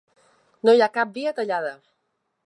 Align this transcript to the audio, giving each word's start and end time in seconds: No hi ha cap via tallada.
No 0.69 0.73
hi 0.77 0.81
ha 0.85 0.87
cap 0.95 1.11
via 1.17 1.33
tallada. 1.41 1.75